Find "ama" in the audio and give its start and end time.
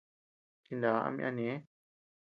1.05-1.19